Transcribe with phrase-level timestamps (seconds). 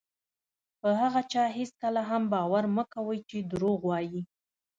[0.79, 4.21] په هغه چا هېڅکله هم باور مه کوئ چې دروغ وایي.